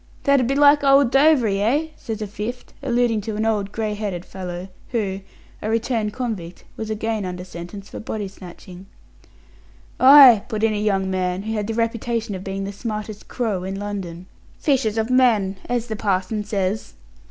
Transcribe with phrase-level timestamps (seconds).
[0.23, 3.93] "That 'ud be like old Dovery, eh?" says a fifth, alluding to an old grey
[3.93, 5.21] headed fellow, who
[5.61, 8.87] a returned convict was again under sentence for body snatching.
[9.99, 13.59] "Ay," put in a young man, who had the reputation of being the smartest "crow"
[13.59, 14.25] (the "look out" man of a burglars' gang) in London
[14.57, 16.95] "'fishers of men,' as the parson says."